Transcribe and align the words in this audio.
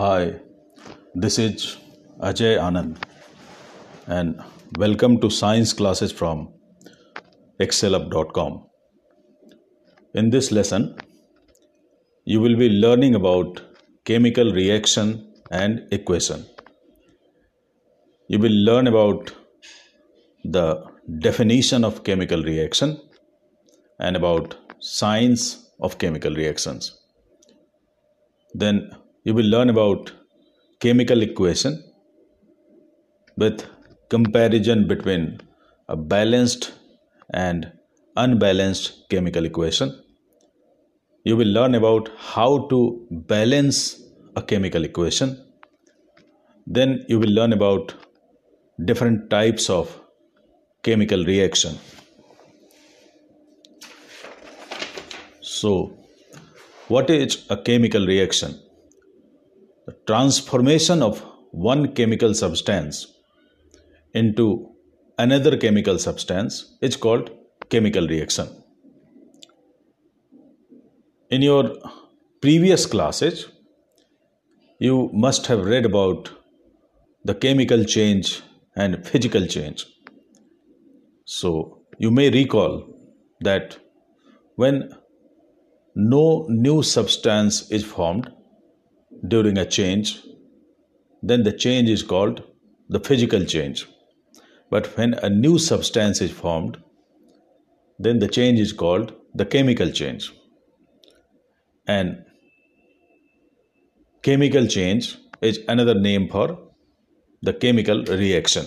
Hi, 0.00 0.36
this 1.14 1.38
is 1.38 1.76
Ajay 2.20 2.52
Anand, 2.66 3.02
and 4.06 4.40
welcome 4.78 5.20
to 5.20 5.28
science 5.28 5.74
classes 5.74 6.10
from 6.10 6.54
excellup.com. 7.60 8.64
In 10.14 10.30
this 10.30 10.50
lesson, 10.52 10.96
you 12.24 12.40
will 12.40 12.56
be 12.56 12.70
learning 12.70 13.14
about 13.14 13.60
chemical 14.06 14.54
reaction 14.54 15.34
and 15.50 15.82
equation. 15.92 16.46
You 18.28 18.38
will 18.38 18.58
learn 18.70 18.86
about 18.86 19.34
the 20.44 20.82
definition 21.18 21.84
of 21.84 22.04
chemical 22.04 22.42
reaction 22.42 22.98
and 23.98 24.16
about 24.16 24.56
science 24.78 25.70
of 25.82 25.98
chemical 25.98 26.34
reactions. 26.34 26.98
Then 28.54 28.92
you 29.24 29.34
will 29.34 29.50
learn 29.54 29.68
about 29.70 30.12
chemical 30.80 31.22
equation 31.22 31.82
with 33.36 33.66
comparison 34.08 34.86
between 34.88 35.40
a 35.88 35.96
balanced 35.96 36.72
and 37.34 37.70
unbalanced 38.16 39.08
chemical 39.10 39.44
equation. 39.44 40.02
You 41.24 41.36
will 41.36 41.48
learn 41.48 41.74
about 41.74 42.10
how 42.16 42.66
to 42.68 43.06
balance 43.10 44.02
a 44.36 44.42
chemical 44.42 44.84
equation. 44.84 45.36
Then 46.66 47.04
you 47.08 47.18
will 47.18 47.30
learn 47.30 47.52
about 47.52 47.94
different 48.84 49.28
types 49.28 49.68
of 49.68 50.00
chemical 50.82 51.24
reaction. 51.24 51.78
So, 55.42 55.92
what 56.88 57.10
is 57.10 57.46
a 57.50 57.56
chemical 57.56 58.06
reaction? 58.06 58.58
Transformation 60.06 61.02
of 61.02 61.24
one 61.52 61.94
chemical 61.94 62.34
substance 62.34 63.06
into 64.14 64.74
another 65.18 65.56
chemical 65.56 65.98
substance 65.98 66.76
is 66.80 66.96
called 66.96 67.30
chemical 67.68 68.06
reaction. 68.06 68.48
In 71.30 71.42
your 71.42 71.76
previous 72.40 72.86
classes, 72.86 73.48
you 74.78 75.10
must 75.12 75.46
have 75.46 75.64
read 75.64 75.84
about 75.84 76.30
the 77.24 77.34
chemical 77.34 77.84
change 77.84 78.42
and 78.74 79.06
physical 79.06 79.46
change. 79.46 79.86
So, 81.24 81.82
you 81.98 82.10
may 82.10 82.30
recall 82.30 82.88
that 83.40 83.78
when 84.56 84.90
no 85.94 86.46
new 86.48 86.82
substance 86.82 87.70
is 87.70 87.84
formed 87.84 88.30
during 89.26 89.58
a 89.58 89.66
change, 89.66 90.20
then 91.22 91.42
the 91.42 91.52
change 91.52 91.88
is 91.88 92.02
called 92.02 92.42
the 92.88 93.00
physical 93.00 93.44
change. 93.44 93.86
But 94.70 94.96
when 94.96 95.14
a 95.14 95.28
new 95.28 95.58
substance 95.58 96.20
is 96.20 96.30
formed, 96.30 96.78
then 97.98 98.18
the 98.18 98.28
change 98.28 98.58
is 98.58 98.72
called 98.72 99.12
the 99.34 99.44
chemical 99.44 99.90
change. 99.90 100.32
And 101.86 102.24
chemical 104.22 104.66
change 104.66 105.16
is 105.40 105.60
another 105.68 105.94
name 105.94 106.28
for 106.28 106.58
the 107.42 107.52
chemical 107.52 108.04
reaction. 108.04 108.66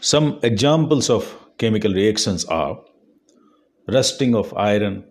Some 0.00 0.40
examples 0.42 1.10
of 1.10 1.36
chemical 1.58 1.92
reactions 1.92 2.44
are 2.46 2.80
rusting 3.88 4.34
of 4.34 4.52
iron, 4.56 5.04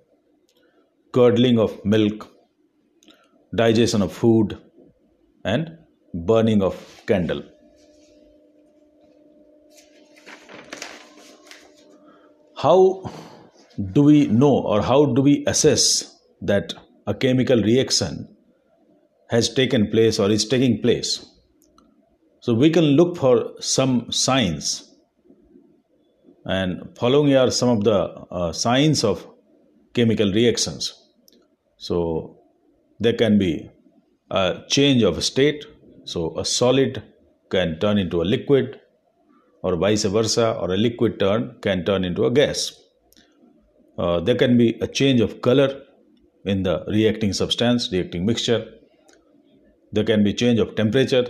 curdling 1.14 1.60
of 1.60 1.84
milk, 1.86 2.28
digestion 3.56 4.02
of 4.02 4.14
food, 4.14 4.58
and 5.44 5.78
burning 6.14 6.62
of 6.62 7.04
candle. 7.08 7.44
How 12.58 13.10
do 13.94 14.04
we 14.04 14.28
know 14.28 14.60
or 14.60 14.82
how 14.82 15.06
do 15.06 15.22
we 15.22 15.46
assess 15.48 16.18
that 16.42 16.74
a 17.08 17.14
chemical 17.14 17.62
reaction 17.62 18.36
has 19.30 19.54
taken 19.54 19.90
place 19.90 20.20
or 20.20 20.30
is 20.30 20.46
taking 20.46 20.82
place? 20.82 21.26
So 22.42 22.54
we 22.54 22.70
can 22.70 22.84
look 22.84 23.18
for 23.18 23.54
some 23.60 24.12
signs, 24.12 24.94
and 26.46 26.98
following 26.98 27.36
are 27.36 27.52
some 27.52 27.70
of 27.70 27.84
the 27.84 27.98
uh, 28.32 28.52
signs 28.52 29.04
of 29.04 29.26
chemical 29.94 30.32
reactions. 30.32 30.94
So 31.78 32.39
there 33.00 33.14
can 33.14 33.38
be 33.38 33.70
a 34.32 34.62
change 34.68 35.04
of 35.04 35.24
state, 35.24 35.66
so 36.06 36.38
a 36.38 36.46
solid 36.46 37.04
can 37.50 37.80
turn 37.80 37.98
into 37.98 38.22
a 38.22 38.24
liquid, 38.24 38.80
or 39.64 39.76
vice 39.76 40.06
versa, 40.06 40.54
or 40.54 40.72
a 40.72 40.78
liquid 40.78 41.20
turn 41.20 41.56
can 41.62 41.84
turn 41.84 42.04
into 42.04 42.26
a 42.26 42.32
gas. 42.32 42.74
Uh, 43.98 44.20
there 44.22 44.36
can 44.36 44.58
be 44.58 44.78
a 44.82 44.88
change 44.88 45.20
of 45.20 45.42
color 45.42 45.82
in 46.46 46.64
the 46.64 46.86
reacting 46.88 47.34
substance, 47.34 47.92
reacting 47.92 48.26
mixture. 48.26 48.66
There 49.92 50.06
can 50.06 50.24
be 50.24 50.34
change 50.34 50.60
of 50.60 50.76
temperature. 50.76 51.28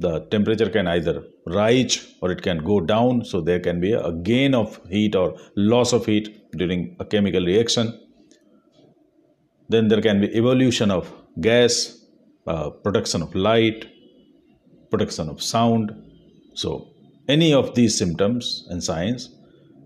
The 0.00 0.20
temperature 0.30 0.68
can 0.68 0.88
either 0.88 1.22
rise 1.46 2.14
or 2.20 2.32
it 2.32 2.42
can 2.42 2.58
go 2.58 2.80
down. 2.80 3.24
So 3.24 3.40
there 3.40 3.60
can 3.60 3.80
be 3.80 3.92
a 3.92 4.10
gain 4.10 4.54
of 4.54 4.80
heat 4.90 5.14
or 5.14 5.36
loss 5.54 5.92
of 5.92 6.06
heat 6.06 6.50
during 6.52 6.96
a 6.98 7.04
chemical 7.04 7.44
reaction. 7.44 8.00
Then 9.68 9.88
there 9.88 10.00
can 10.00 10.20
be 10.20 10.34
evolution 10.34 10.90
of 10.90 11.12
gas, 11.40 11.98
uh, 12.46 12.70
production 12.70 13.22
of 13.22 13.34
light, 13.34 13.86
production 14.90 15.28
of 15.28 15.42
sound. 15.42 15.92
So 16.54 16.88
any 17.28 17.52
of 17.54 17.74
these 17.74 17.96
symptoms 17.96 18.66
and 18.68 18.82
signs, 18.82 19.30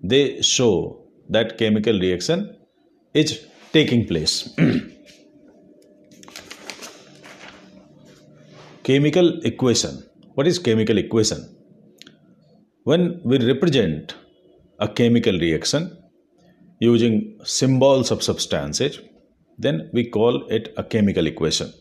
they 0.03 0.43
show 0.43 1.03
that 1.29 1.59
chemical 1.59 1.99
reaction 1.99 2.57
is 3.15 3.47
taking 3.73 4.07
place. 4.07 4.55
chemical 8.85 9.41
equation. 9.43 10.05
What 10.35 10.47
is 10.47 10.59
chemical 10.59 10.99
equation? 10.99 11.41
When 12.85 13.21
we 13.25 13.39
represent 13.45 14.15
a 14.79 14.89
chemical 14.89 15.39
reaction 15.39 15.97
using 16.79 17.39
symbols 17.45 18.11
of 18.11 18.23
substances, 18.23 19.01
then 19.59 19.91
we 19.93 20.09
call 20.11 20.47
it 20.49 20.73
a 20.77 20.85
chemical 20.85 21.27
equation. 21.27 21.73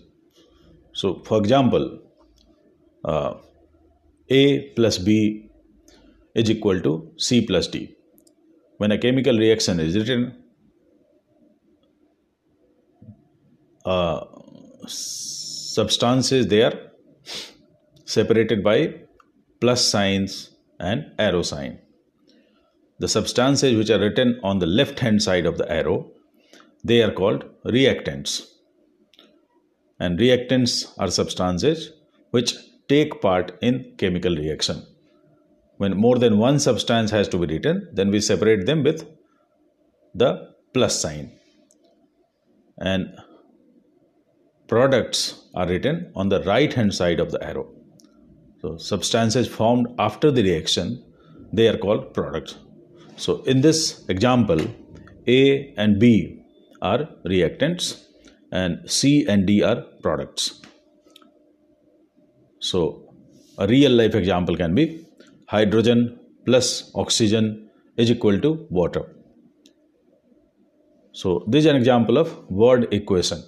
So, 0.94 1.22
for 1.26 1.38
example, 1.38 2.00
uh, 3.04 3.36
A 4.30 4.70
plus 4.70 4.98
B 4.98 5.50
is 6.34 6.50
equal 6.50 6.80
to 6.82 7.12
C 7.18 7.46
plus 7.46 7.68
D. 7.68 7.96
When 8.78 8.92
a 8.92 8.98
chemical 8.98 9.38
reaction 9.38 9.80
is 9.80 9.96
written, 9.96 10.44
uh, 13.86 14.26
substances 14.88 16.48
they 16.48 16.64
are 16.64 16.74
separated 18.06 18.64
by 18.64 19.02
plus 19.60 19.86
signs 19.86 20.52
and 20.80 21.12
arrow 21.20 21.42
sign. 21.42 21.80
The 23.00 23.08
substances 23.08 23.76
which 23.76 23.90
are 23.90 24.00
written 24.00 24.40
on 24.44 24.60
the 24.60 24.66
left 24.66 25.00
hand 25.00 25.22
side 25.22 25.46
of 25.46 25.58
the 25.58 25.70
arrow 25.70 26.12
they 26.90 27.02
are 27.02 27.12
called 27.12 27.44
reactants. 27.66 28.32
And 30.00 30.20
reactants 30.20 30.94
are 31.00 31.10
substances 31.10 31.92
which 32.30 32.54
take 32.88 33.22
part 33.22 33.58
in 33.62 33.94
chemical 33.98 34.36
reaction. 34.36 34.86
When 35.78 35.98
more 35.98 36.20
than 36.20 36.38
one 36.38 36.60
substance 36.60 37.10
has 37.12 37.28
to 37.30 37.38
be 37.40 37.48
written, 37.48 37.90
then 37.92 38.12
we 38.12 38.22
separate 38.22 38.66
them 38.66 38.84
with 38.84 39.08
the 40.14 40.54
plus 40.74 41.00
sign. 41.02 41.32
And 42.78 43.18
products 44.68 45.48
are 45.56 45.68
written 45.68 46.12
on 46.16 46.30
the 46.30 46.44
right 46.44 46.72
hand 46.72 46.94
side 46.94 47.20
of 47.20 47.32
the 47.32 47.44
arrow. 47.44 47.68
So, 48.62 48.78
substances 48.78 49.48
formed 49.48 49.88
after 49.98 50.32
the 50.32 50.44
reaction, 50.44 51.04
they 51.52 51.68
are 51.68 51.78
called 51.78 52.14
products. 52.14 52.58
So, 53.16 53.42
in 53.44 53.62
this 53.62 54.08
example, 54.08 54.60
A 55.28 55.74
and 55.78 56.00
B 56.00 56.45
are 56.82 57.10
reactants 57.26 58.06
and 58.52 58.90
C 58.90 59.26
and 59.28 59.46
D 59.46 59.64
are 59.64 59.82
products. 60.02 60.62
So, 62.60 63.14
a 63.58 63.68
real 63.68 63.92
life 63.92 64.16
example 64.16 64.56
can 64.56 64.74
be 64.76 65.06
hydrogen 65.48 66.20
plus 66.46 66.92
oxygen 66.96 67.70
is 67.98 68.12
equal 68.12 68.40
to 68.40 68.68
water. 68.70 69.04
So, 71.12 71.46
this 71.48 71.66
is 71.66 71.72
an 71.72 71.76
example 71.76 72.18
of 72.18 72.50
word 72.50 72.94
equation. 72.94 73.44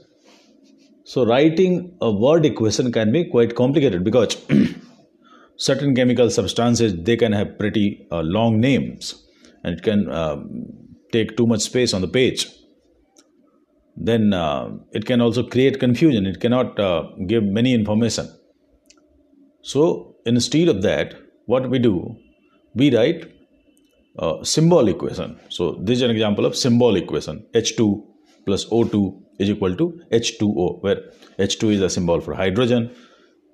So, 1.04 1.26
writing 1.26 1.98
a 2.02 2.12
word 2.12 2.46
equation 2.46 2.92
can 2.92 3.12
be 3.12 3.26
quite 3.26 3.56
complicated 3.56 4.04
because 4.04 4.38
certain 5.58 5.96
chemical 5.96 6.30
substances 6.30 6.96
they 7.04 7.18
can 7.18 7.32
have 7.32 7.58
pretty 7.58 8.08
uh, 8.12 8.22
long 8.22 8.60
names 8.60 9.26
and 9.64 9.78
it 9.78 9.84
can 9.84 10.10
uh, 10.10 10.38
take 11.12 11.36
too 11.36 11.48
much 11.48 11.62
space 11.62 11.94
on 11.94 12.02
the 12.02 12.08
page 12.08 12.48
then 13.98 14.34
uh, 14.34 14.70
it 14.92 15.06
can 15.06 15.22
also 15.22 15.44
create 15.44 15.80
confusion. 15.80 16.26
It 16.26 16.40
cannot 16.40 16.80
uh, 16.80 17.10
give 17.26 17.44
many 17.44 17.74
information. 17.74 18.32
So 19.62 20.16
instead 20.26 20.68
of 20.68 20.82
that, 20.84 21.16
what 21.46 21.70
we 21.70 21.80
do, 21.80 22.16
we 22.76 22.96
write 22.96 23.32
a 24.20 24.40
symbol 24.44 24.88
equation. 24.88 25.40
So 25.50 25.80
this 25.82 25.98
is 25.98 26.02
an 26.04 26.12
example 26.12 26.46
of 26.46 26.56
symbol 26.56 26.96
equation. 26.96 27.46
H2 27.54 28.04
plus 28.46 28.66
O2 28.66 29.22
is 29.40 29.50
equal 29.50 29.76
to 29.76 30.00
H2O, 30.12 30.82
where 30.82 31.02
H2 31.40 31.74
is 31.74 31.82
a 31.82 31.90
symbol 31.90 32.22
for 32.22 32.34
hydrogen, 32.34 32.96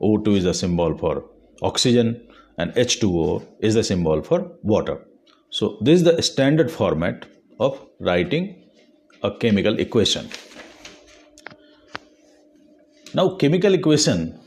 O2 0.02 0.38
is 0.38 0.46
a 0.46 0.54
symbol 0.54 0.98
for 0.98 1.26
oxygen, 1.62 2.22
and 2.58 2.74
H2O 2.74 3.46
is 3.60 3.74
the 3.74 3.84
symbol 3.84 4.22
for 4.22 4.52
water. 4.62 5.06
So 5.50 5.78
this 5.82 6.00
is 6.00 6.04
the 6.04 6.22
standard 6.22 6.72
format 6.72 7.26
of 7.60 7.80
writing 8.00 8.63
a 9.24 9.32
chemical 9.32 9.80
equation. 9.80 10.30
Now 13.14 13.36
chemical 13.36 13.74
equation 13.74 14.40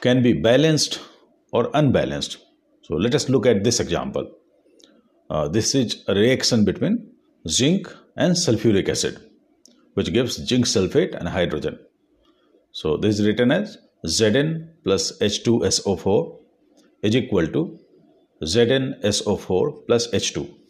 can 0.00 0.22
be 0.22 0.32
balanced 0.32 1.00
or 1.52 1.70
unbalanced. 1.74 2.38
So 2.82 2.94
let 2.94 3.14
us 3.14 3.28
look 3.28 3.46
at 3.46 3.64
this 3.64 3.80
example. 3.80 4.30
Uh, 5.30 5.48
this 5.48 5.74
is 5.74 6.04
a 6.08 6.14
reaction 6.14 6.64
between 6.64 7.12
zinc 7.48 7.88
and 8.16 8.34
sulfuric 8.34 8.88
acid 8.88 9.18
which 9.94 10.12
gives 10.12 10.36
zinc 10.46 10.66
sulfate 10.66 11.14
and 11.14 11.28
hydrogen. 11.28 11.78
So 12.72 12.96
this 12.96 13.18
is 13.18 13.26
written 13.26 13.52
as 13.52 13.78
Zn 14.06 14.68
plus 14.84 15.18
H2SO4 15.18 16.38
is 17.02 17.14
equal 17.14 17.46
to 17.48 17.78
ZnSO4 18.42 19.86
plus 19.86 20.10
H2. 20.10 20.61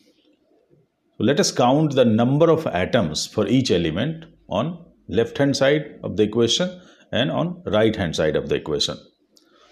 Let 1.28 1.38
us 1.38 1.52
count 1.52 1.94
the 1.94 2.04
number 2.04 2.50
of 2.50 2.66
atoms 2.66 3.28
for 3.28 3.46
each 3.46 3.70
element 3.70 4.24
on 4.48 4.84
left 5.06 5.38
hand 5.38 5.56
side 5.56 6.00
of 6.02 6.16
the 6.16 6.24
equation 6.24 6.80
and 7.12 7.30
on 7.30 7.62
right 7.64 7.94
hand 7.94 8.16
side 8.16 8.34
of 8.34 8.48
the 8.48 8.56
equation. 8.56 8.98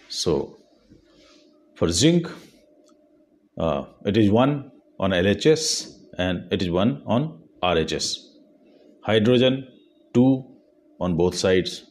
So 0.09 0.59
for 1.75 1.91
zinc, 1.91 2.29
uh, 3.59 3.83
it 4.07 4.17
is 4.17 4.31
1 4.31 4.71
on 5.01 5.11
LHS 5.11 5.99
and 6.19 6.53
it 6.53 6.63
is 6.63 6.71
1 6.71 7.03
on 7.05 7.43
RHS. 7.65 8.19
Hydrogen 9.03 9.67
2 10.15 10.45
on 11.01 11.17
both 11.17 11.35
sides. 11.35 11.85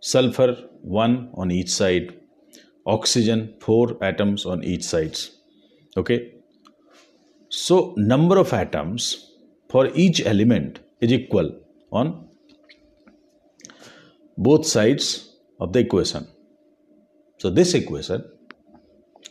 Sulfur 0.00 0.56
1 0.82 1.32
on 1.34 1.50
each 1.50 1.70
side. 1.70 2.16
Oxygen 2.86 3.56
4 3.60 4.04
atoms 4.04 4.46
on 4.46 4.62
each 4.62 4.84
sides. 4.84 5.36
Okay 5.96 6.37
so 7.48 7.94
number 7.96 8.38
of 8.38 8.52
atoms 8.52 9.32
for 9.70 9.88
each 9.94 10.24
element 10.24 10.80
is 11.00 11.12
equal 11.12 11.50
on 11.90 12.28
both 14.36 14.66
sides 14.66 15.34
of 15.60 15.72
the 15.72 15.80
equation. 15.80 16.26
So 17.38 17.50
this 17.50 17.74
equation 17.74 18.24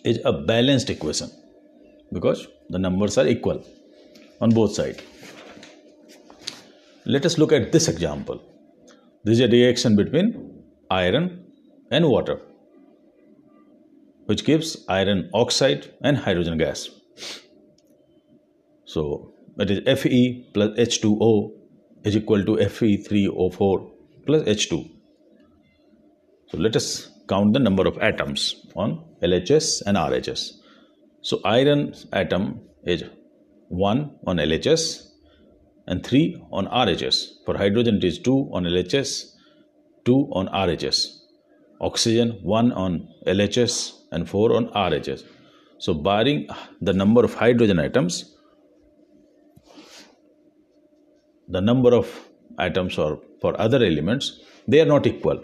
is 0.04 0.19
a 0.25 0.34
balanced 0.34 0.90
equation 0.90 1.30
because 2.12 2.48
the 2.69 2.80
numbers 2.80 3.18
are 3.18 3.28
equal 3.28 3.64
on 4.42 4.50
both 4.52 4.74
sides. 4.74 5.02
Let 7.06 7.25
us 7.25 7.38
look 7.38 7.52
at 7.52 7.72
this 7.72 7.88
example. 7.88 8.42
This 9.24 9.40
is 9.40 9.46
a 9.46 9.48
reaction 9.48 9.96
between 9.96 10.64
iron 10.90 11.46
and 11.92 12.06
water 12.10 12.42
which 14.25 14.44
gives 14.44 14.86
iron 14.90 15.30
oxide 15.34 15.94
and 16.02 16.18
hydrogen 16.18 16.58
gas. 16.58 16.90
So 18.88 19.34
that 19.57 19.69
is 19.69 19.80
Fe 20.01 20.45
plus 20.54 20.78
H2O 20.78 21.51
is 22.06 22.16
equal 22.16 22.44
to 22.45 22.56
Fe3O4 22.56 23.92
plus 24.25 24.44
H2. 24.44 24.92
So 26.50 26.57
let 26.57 26.75
us 26.78 27.12
count 27.28 27.51
the 27.54 27.60
number 27.60 27.86
of 27.86 27.98
atoms 27.98 28.66
on 28.75 29.04
LHS 29.22 29.84
and 29.86 29.98
RHS. 29.98 30.51
So 31.22 31.42
iron 31.44 31.94
atom 32.13 32.62
is 32.86 33.04
1 33.68 34.19
on 34.25 34.38
LHS 34.38 35.10
and 35.88 36.06
3 36.06 36.42
on 36.54 36.68
RHS. 36.68 37.45
For 37.45 37.57
hydrogen 37.57 37.98
it 37.98 38.06
is 38.06 38.19
2 38.19 38.51
on 38.54 38.63
LHS, 38.63 39.33
2 40.06 40.30
on 40.31 40.48
RHS. 40.48 41.07
Oxygen 41.81 42.40
1 42.42 42.72
on 42.72 43.10
LHS 43.28 43.92
and 44.13 44.30
4 44.30 44.56
on 44.56 44.69
RHS. 44.69 45.24
So 45.80 45.94
barring 45.94 46.48
the 46.81 46.94
number 46.94 47.25
of 47.25 47.33
hydrogen 47.33 47.80
atoms, 47.80 48.37
the 51.48 51.62
number 51.62 51.94
of 51.94 52.08
atoms 52.60 52.98
or 52.98 53.20
for 53.42 53.60
other 53.60 53.84
elements 53.84 54.40
they 54.68 54.82
are 54.82 54.86
not 54.86 55.08
equal. 55.08 55.42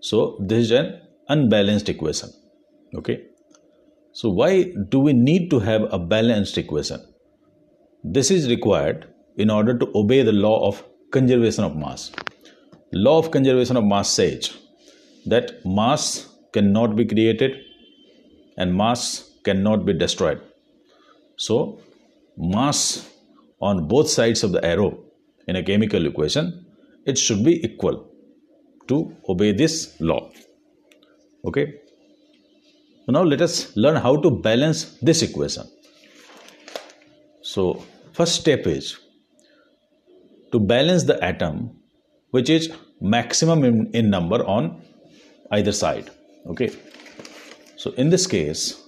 So 0.00 0.36
this 0.40 0.64
is 0.64 0.70
an 0.72 1.00
unbalanced 1.28 1.88
equation. 1.88 2.30
Okay? 2.96 3.26
So 4.12 4.28
why 4.28 4.72
do 4.88 4.98
we 4.98 5.12
need 5.12 5.48
to 5.50 5.60
have 5.60 5.82
a 5.92 5.98
balanced 5.98 6.58
equation? 6.58 7.00
This 8.04 8.30
is 8.30 8.48
required 8.48 9.06
in 9.36 9.48
order 9.48 9.78
to 9.78 9.90
obey 9.94 10.22
the 10.22 10.32
law 10.32 10.66
of 10.66 10.84
conservation 11.12 11.64
of 11.64 11.76
mass. 11.76 12.10
Law 12.92 13.18
of 13.18 13.30
conservation 13.30 13.76
of 13.76 13.84
mass 13.84 14.10
says 14.10 14.56
that 15.26 15.64
mass 15.64 16.28
cannot 16.52 16.96
be 16.96 17.04
created 17.06 17.56
and 18.56 18.76
mass 18.76 19.30
cannot 19.44 19.86
be 19.86 19.92
destroyed. 19.92 20.40
So 21.36 21.80
mass 22.36 23.08
on 23.60 23.86
both 23.88 24.10
sides 24.10 24.42
of 24.42 24.52
the 24.52 24.64
arrow 24.64 25.01
in 25.48 25.56
a 25.56 25.62
chemical 25.62 26.06
equation, 26.06 26.66
it 27.06 27.18
should 27.18 27.44
be 27.44 27.64
equal 27.64 28.08
to 28.88 29.14
obey 29.28 29.52
this 29.52 30.00
law. 30.00 30.30
Okay. 31.44 31.74
Now 33.08 33.22
let 33.22 33.40
us 33.42 33.76
learn 33.76 33.96
how 33.96 34.16
to 34.16 34.30
balance 34.30 34.96
this 35.02 35.22
equation. 35.22 35.64
So 37.42 37.84
first 38.12 38.36
step 38.36 38.66
is 38.66 38.98
to 40.52 40.60
balance 40.60 41.04
the 41.04 41.22
atom 41.22 41.76
which 42.30 42.48
is 42.48 42.72
maximum 43.00 43.64
in, 43.64 43.90
in 43.92 44.08
number 44.08 44.44
on 44.46 44.80
either 45.50 45.72
side. 45.72 46.10
Okay. 46.46 46.70
So 47.76 47.90
in 47.92 48.10
this 48.10 48.26
case, 48.26 48.80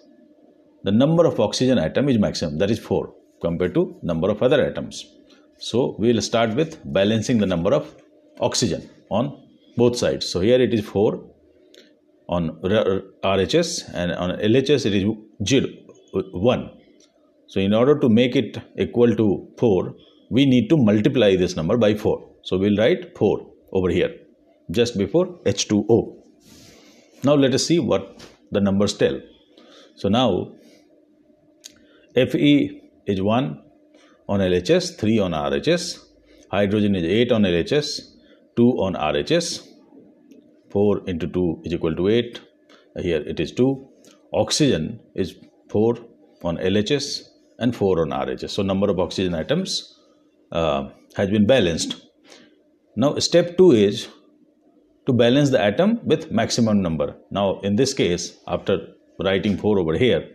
the 0.84 0.92
number 0.92 1.26
of 1.26 1.40
oxygen 1.40 1.78
atom 1.78 2.08
is 2.08 2.18
maximum 2.18 2.58
that 2.58 2.70
is 2.70 2.78
4 2.78 3.12
compared 3.40 3.74
to 3.74 3.98
number 4.02 4.30
of 4.30 4.42
other 4.42 4.64
atoms. 4.64 5.04
So 5.58 5.96
we 5.98 6.12
will 6.12 6.22
start 6.22 6.54
with 6.54 6.80
balancing 6.92 7.38
the 7.38 7.46
number 7.46 7.72
of 7.72 7.94
oxygen 8.40 8.88
on 9.10 9.40
both 9.76 9.96
sides. 9.96 10.26
So 10.26 10.40
here 10.40 10.60
it 10.60 10.74
is 10.74 10.84
4 10.84 11.22
on 12.28 12.50
RHS 12.60 13.90
and 13.94 14.12
on 14.12 14.30
LHS 14.38 14.86
it 14.86 14.94
is 14.94 15.04
0, 15.46 15.68
1. 16.12 16.70
So 17.46 17.60
in 17.60 17.72
order 17.72 17.98
to 17.98 18.08
make 18.08 18.34
it 18.36 18.58
equal 18.78 19.14
to 19.14 19.48
4, 19.58 19.94
we 20.30 20.46
need 20.46 20.68
to 20.70 20.76
multiply 20.76 21.36
this 21.36 21.54
number 21.56 21.76
by 21.76 21.94
4. 21.94 22.24
So 22.42 22.58
we'll 22.58 22.76
write 22.76 23.16
4 23.16 23.46
over 23.72 23.90
here 23.90 24.14
just 24.70 24.96
before 24.98 25.26
H2O. 25.44 26.16
Now 27.22 27.34
let 27.34 27.54
us 27.54 27.66
see 27.66 27.78
what 27.78 28.22
the 28.50 28.60
numbers 28.60 28.94
tell. 28.94 29.20
So 29.96 30.08
now 30.08 30.52
Fe 32.14 32.82
is 33.06 33.22
1, 33.22 33.62
on 34.28 34.40
LHS, 34.40 34.98
3 34.98 35.18
on 35.18 35.32
RHS. 35.32 36.04
Hydrogen 36.50 36.94
is 36.94 37.04
8 37.04 37.32
on 37.32 37.42
LHS, 37.42 38.00
2 38.56 38.62
on 38.80 38.94
RHS. 38.94 39.68
4 40.70 41.02
into 41.06 41.26
2 41.26 41.62
is 41.64 41.72
equal 41.72 41.94
to 41.94 42.08
8. 42.08 42.40
Here 43.00 43.22
it 43.22 43.40
is 43.40 43.52
2. 43.52 43.88
Oxygen 44.32 45.00
is 45.14 45.34
4 45.70 45.96
on 46.42 46.56
LHS 46.56 47.22
and 47.58 47.74
4 47.74 48.02
on 48.02 48.10
RHS. 48.10 48.50
So 48.50 48.62
number 48.62 48.90
of 48.90 48.98
oxygen 48.98 49.34
atoms 49.34 49.98
uh, 50.52 50.88
has 51.16 51.30
been 51.30 51.46
balanced. 51.46 51.96
Now 52.96 53.18
step 53.18 53.56
2 53.56 53.72
is 53.72 54.08
to 55.06 55.12
balance 55.12 55.50
the 55.50 55.60
atom 55.60 56.00
with 56.04 56.30
maximum 56.30 56.80
number. 56.82 57.16
Now 57.30 57.60
in 57.60 57.76
this 57.76 57.94
case, 57.94 58.36
after 58.48 58.88
writing 59.22 59.56
4 59.56 59.78
over 59.78 59.96
here, 59.96 60.28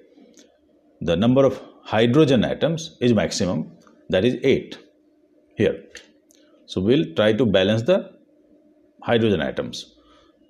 the 1.01 1.15
number 1.15 1.45
of 1.45 1.61
hydrogen 1.83 2.43
atoms 2.43 2.97
is 3.01 3.13
maximum 3.13 3.71
that 4.09 4.25
is 4.25 4.37
8 4.43 4.77
here. 5.55 5.83
So 6.65 6.81
we'll 6.81 7.13
try 7.15 7.33
to 7.33 7.45
balance 7.45 7.83
the 7.83 8.11
hydrogen 9.01 9.41
atoms. 9.41 9.95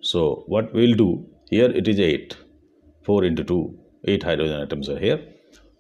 So 0.02 0.44
what 0.48 0.74
we'll 0.74 0.96
do 0.96 1.26
here 1.50 1.70
it 1.70 1.88
is 1.88 2.00
8 2.00 2.38
4 3.04 3.24
into 3.26 3.44
2 3.44 3.78
8 4.06 4.24
hydrogen 4.24 4.62
atoms 4.62 4.90
are 4.90 5.00
here. 5.00 5.20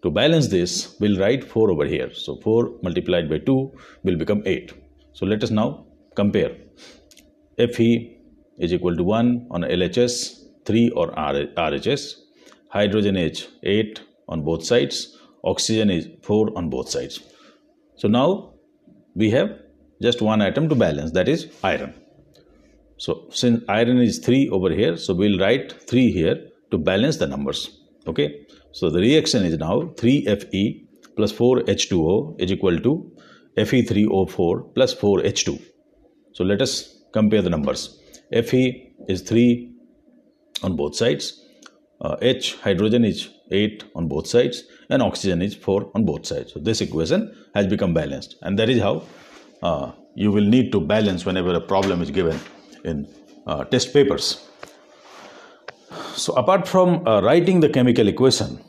To 0.03 0.09
balance 0.09 0.47
this 0.47 0.95
we'll 0.99 1.19
write 1.19 1.43
4 1.43 1.71
over 1.71 1.85
here. 1.85 2.13
So 2.13 2.37
4 2.37 2.79
multiplied 2.81 3.29
by 3.29 3.39
2 3.39 3.71
will 4.03 4.17
become 4.17 4.43
8. 4.45 4.73
So 5.13 5.25
let 5.25 5.43
us 5.43 5.51
now 5.51 5.85
compare. 6.15 6.55
Fe 7.57 8.17
is 8.57 8.73
equal 8.73 8.95
to 8.95 9.03
1 9.03 9.47
on 9.51 9.61
LHS 9.61 10.45
3 10.65 10.89
or 10.91 11.11
RHS. 11.11 12.15
Hydrogen 12.69 13.15
is 13.17 13.47
8 13.63 14.01
on 14.27 14.43
both 14.43 14.63
sides. 14.65 15.17
Oxygen 15.43 15.89
is 15.89 16.07
4 16.23 16.57
on 16.57 16.69
both 16.69 16.89
sides. 16.89 17.19
So 17.99 18.07
now 18.07 18.53
we 19.13 19.29
have 19.31 19.49
just 20.01 20.21
one 20.21 20.41
atom 20.41 20.69
to 20.69 20.75
balance, 20.75 21.11
that 21.11 21.27
is 21.27 21.51
iron. 21.63 21.93
So 22.95 23.25
since 23.29 23.61
iron 23.67 23.97
is 23.97 24.19
3 24.19 24.49
over 24.49 24.69
here, 24.73 24.95
so 24.95 25.13
we'll 25.13 25.37
write 25.37 25.73
3 25.89 26.11
here 26.11 26.37
to 26.71 26.77
balance 26.77 27.17
the 27.17 27.27
numbers. 27.27 27.81
Okay. 28.07 28.45
So 28.71 28.89
the 28.89 28.99
reaction 28.99 29.43
is 29.43 29.57
now 29.57 29.81
3Fe 30.01 30.85
plus 31.17 31.33
4H2O 31.33 32.39
is 32.39 32.51
equal 32.53 32.79
to 32.79 33.11
Fe3O4 33.57 34.73
plus 34.75 34.95
4H2. 34.95 35.61
So 36.31 36.45
let 36.45 36.61
us 36.61 37.03
compare 37.11 37.41
the 37.41 37.49
numbers. 37.49 37.99
Fe 38.31 38.93
is 39.09 39.21
3 39.23 39.73
on 40.63 40.77
both 40.77 40.95
sides. 40.95 41.45
Uh, 41.99 42.15
H 42.21 42.55
hydrogen 42.61 43.03
is 43.03 43.27
8 43.51 43.83
on 43.95 44.07
both 44.07 44.27
sides 44.27 44.63
and 44.89 45.01
oxygen 45.01 45.41
is 45.41 45.55
4 45.55 45.91
on 45.95 46.05
both 46.05 46.25
sides. 46.25 46.53
So 46.53 46.59
this 46.59 46.81
equation 46.81 47.33
has 47.53 47.67
become 47.67 47.93
balanced 47.93 48.35
and 48.41 48.57
that 48.59 48.69
is 48.69 48.81
how 48.81 49.03
uh, 49.61 49.91
you 50.15 50.31
will 50.31 50.45
need 50.45 50.71
to 50.71 50.81
balance 50.81 51.25
whenever 51.25 51.53
a 51.53 51.61
problem 51.61 52.01
is 52.01 52.11
given 52.11 52.39
in 52.83 53.07
uh, 53.45 53.63
test 53.65 53.93
papers. 53.93 54.45
So 56.15 56.33
apart 56.33 56.67
from 56.67 57.07
uh, 57.07 57.21
writing 57.21 57.59
the 57.59 57.69
chemical 57.69 58.07
equation, 58.07 58.59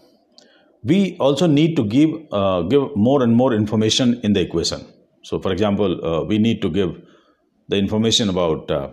we 0.83 1.17
also 1.19 1.47
need 1.47 1.77
to 1.77 1.85
give 1.85 2.11
uh, 2.33 2.63
give 2.63 2.97
more 2.97 3.23
and 3.23 3.35
more 3.35 3.53
information 3.53 4.21
in 4.23 4.33
the 4.33 4.41
equation. 4.41 4.87
So 5.23 5.39
for 5.41 5.53
example, 5.53 6.05
uh, 6.05 6.25
we 6.25 6.39
need 6.39 6.63
to 6.63 6.71
give 6.71 6.97
the 7.69 7.77
information 7.77 8.29
about 8.29 8.71
uh, 8.71 8.91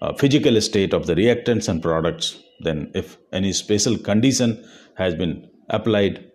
uh, 0.00 0.12
physical 0.14 0.60
state 0.60 0.92
of 0.92 1.06
the 1.06 1.14
reactants 1.14 1.68
and 1.68 1.82
products. 1.82 2.38
Then 2.60 2.90
if 2.94 3.16
any 3.32 3.52
special 3.52 3.98
condition 3.98 4.64
has 4.96 5.14
been 5.14 5.48
applied 5.68 6.30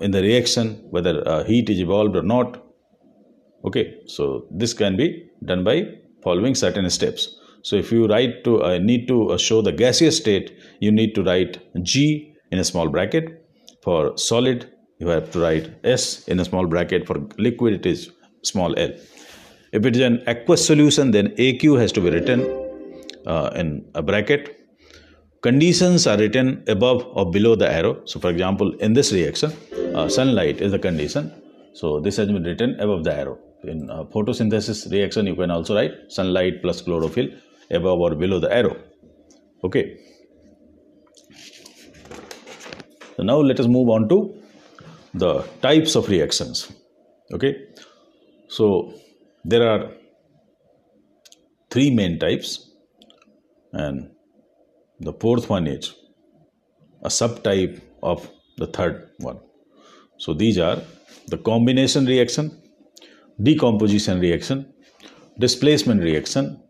in 0.00 0.10
the 0.10 0.22
reaction, 0.22 0.84
whether 0.90 1.44
heat 1.44 1.70
is 1.70 1.80
evolved 1.80 2.16
or 2.16 2.22
not, 2.22 2.60
okay 3.64 4.00
so 4.06 4.46
this 4.50 4.74
can 4.74 4.96
be 4.96 5.26
done 5.44 5.64
by 5.64 5.76
following 6.22 6.54
certain 6.54 6.88
steps 6.90 7.36
so 7.64 7.76
if 7.76 7.90
you 7.90 8.06
write 8.06 8.44
to 8.44 8.62
uh, 8.62 8.78
need 8.78 9.08
to 9.08 9.30
uh, 9.30 9.38
show 9.38 9.62
the 9.62 9.72
gaseous 9.72 10.18
state, 10.18 10.54
you 10.80 10.92
need 10.92 11.14
to 11.14 11.22
write 11.22 11.56
G 11.82 12.34
in 12.52 12.58
a 12.58 12.64
small 12.64 12.88
bracket. 12.88 13.42
For 13.82 14.16
solid, 14.18 14.70
you 14.98 15.08
have 15.08 15.30
to 15.30 15.40
write 15.40 15.72
S 15.82 16.28
in 16.28 16.38
a 16.40 16.44
small 16.44 16.66
bracket. 16.66 17.06
For 17.06 17.26
liquid, 17.38 17.72
it 17.72 17.86
is 17.86 18.10
small 18.42 18.78
l. 18.78 18.90
If 19.72 19.86
it 19.86 19.96
is 19.96 20.02
an 20.02 20.22
aqueous 20.26 20.66
solution, 20.66 21.12
then 21.12 21.28
AQ 21.36 21.80
has 21.80 21.90
to 21.92 22.02
be 22.02 22.10
written 22.10 22.42
uh, 23.26 23.50
in 23.54 23.86
a 23.94 24.02
bracket. 24.02 24.63
Conditions 25.46 26.06
are 26.06 26.18
written 26.18 26.64
above 26.74 27.06
or 27.12 27.30
below 27.30 27.54
the 27.54 27.70
arrow. 27.70 27.94
So, 28.06 28.18
for 28.18 28.30
example, 28.30 28.72
in 28.86 28.94
this 28.98 29.12
reaction, 29.12 29.52
uh, 29.94 30.08
sunlight 30.08 30.60
is 30.60 30.72
the 30.72 30.78
condition. 30.78 31.32
So, 31.74 32.00
this 32.00 32.16
has 32.16 32.28
been 32.28 32.44
written 32.44 32.80
above 32.80 33.04
the 33.04 33.14
arrow. 33.14 33.38
In 33.64 33.90
uh, 33.90 34.04
photosynthesis 34.04 34.90
reaction, 34.90 35.26
you 35.26 35.36
can 35.36 35.50
also 35.50 35.74
write 35.74 35.92
sunlight 36.08 36.62
plus 36.62 36.80
chlorophyll 36.80 37.28
above 37.70 38.00
or 38.00 38.14
below 38.14 38.38
the 38.40 38.52
arrow 38.52 38.76
okay 39.66 39.84
so 43.16 43.22
now 43.22 43.38
let 43.50 43.58
us 43.62 43.66
move 43.66 43.88
on 43.88 44.08
to 44.08 44.18
the 45.14 45.32
types 45.66 45.94
of 45.94 46.08
reactions 46.08 46.72
okay 47.32 47.52
so 48.48 48.66
there 49.44 49.64
are 49.72 49.92
three 51.70 51.90
main 52.00 52.18
types 52.18 52.70
and 53.72 54.10
the 55.08 55.14
fourth 55.24 55.48
one 55.56 55.66
is 55.66 55.94
a 57.02 57.12
subtype 57.20 57.80
of 58.02 58.28
the 58.56 58.68
third 58.78 58.98
one 59.30 59.38
so 60.24 60.34
these 60.42 60.58
are 60.58 60.76
the 61.32 61.38
combination 61.50 62.06
reaction 62.14 62.50
decomposition 63.48 64.20
reaction 64.26 64.66
displacement 65.38 66.02
reaction 66.02 66.60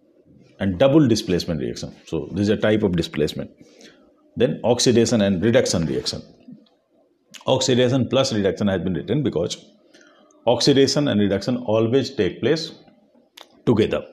and 0.60 0.78
double 0.78 1.06
displacement 1.06 1.60
reaction. 1.60 1.94
So 2.06 2.28
this 2.32 2.42
is 2.42 2.48
a 2.48 2.56
type 2.56 2.82
of 2.82 2.96
displacement. 2.96 3.50
Then 4.36 4.60
oxidation 4.64 5.20
and 5.20 5.42
reduction 5.42 5.86
reaction. 5.86 6.22
Oxidation 7.46 8.08
plus 8.08 8.32
reduction 8.32 8.68
has 8.68 8.80
been 8.80 8.94
written 8.94 9.22
because 9.22 9.64
oxidation 10.46 11.08
and 11.08 11.20
reduction 11.20 11.56
always 11.58 12.14
take 12.14 12.40
place 12.40 12.72
together. 13.66 14.04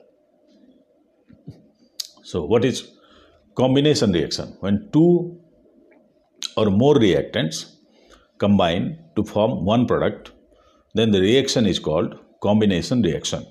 So 2.22 2.44
what 2.44 2.64
is 2.64 2.91
combination 3.56 4.12
reaction? 4.12 4.56
When 4.60 4.88
two 4.92 5.38
or 6.56 6.70
more 6.70 6.94
reactants 6.94 7.76
combine 8.38 8.98
to 9.16 9.24
form 9.24 9.64
one 9.64 9.86
product, 9.86 10.32
then 10.94 11.10
the 11.10 11.20
reaction 11.20 11.66
is 11.66 11.78
called 11.78 12.18
combination 12.42 13.02
reaction. 13.02 13.46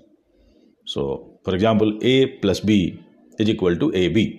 So 0.86 1.39
for 1.43 1.55
example, 1.55 1.98
A 2.01 2.27
plus 2.43 2.60
B 2.60 3.01
is 3.39 3.50
equal 3.50 3.75
to 3.77 3.91
AB. 3.96 4.38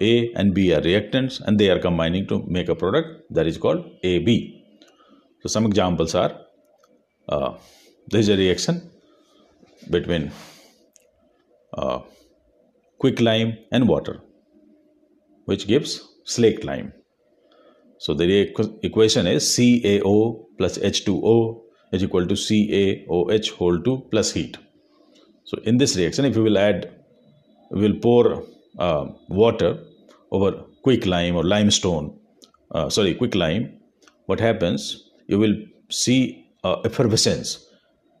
A 0.00 0.32
and 0.34 0.54
B 0.54 0.72
are 0.72 0.80
reactants 0.80 1.40
and 1.40 1.58
they 1.58 1.70
are 1.70 1.78
combining 1.78 2.26
to 2.28 2.44
make 2.46 2.68
a 2.68 2.74
product 2.74 3.22
that 3.30 3.46
is 3.46 3.58
called 3.58 3.84
AB. 4.04 4.64
So 5.42 5.48
some 5.48 5.66
examples 5.66 6.14
are 6.14 6.32
uh, 7.28 7.54
there 8.08 8.20
is 8.20 8.28
a 8.28 8.36
reaction 8.36 8.90
between 9.90 10.30
uh, 11.74 12.00
quicklime 12.98 13.58
and 13.70 13.88
water 13.88 14.20
which 15.48 15.66
gives 15.66 15.92
slaked 16.24 16.64
lime. 16.64 16.92
So 17.98 18.14
the 18.14 18.26
equation 18.88 19.26
is 19.26 19.44
CaO 19.54 20.44
plus 20.58 20.76
H2O 20.78 21.62
is 21.92 22.02
equal 22.04 22.26
to 22.26 22.34
CaOH 22.34 23.50
whole 23.52 23.80
2 23.80 24.08
plus 24.10 24.32
heat. 24.32 24.58
So 25.44 25.58
in 25.64 25.78
this 25.78 25.96
reaction, 25.96 26.26
if 26.26 26.36
you 26.36 26.42
will 26.42 26.58
add, 26.58 26.90
we 27.70 27.80
will 27.80 27.98
pour 27.98 28.44
uh, 28.78 29.06
water 29.28 29.78
over 30.30 30.52
quicklime 30.82 31.34
or 31.34 31.44
limestone, 31.44 32.18
uh, 32.72 32.90
sorry, 32.90 33.14
quicklime, 33.14 33.72
what 34.26 34.40
happens? 34.40 35.10
You 35.28 35.38
will 35.38 35.56
see 35.88 36.46
uh, 36.62 36.80
effervescence. 36.84 37.64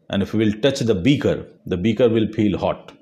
And 0.08 0.22
if 0.22 0.32
you 0.32 0.38
will 0.38 0.52
touch 0.62 0.80
the 0.80 0.94
beaker, 0.94 1.46
the 1.66 1.76
beaker 1.76 2.08
will 2.08 2.32
feel 2.32 2.56
hot. 2.56 2.92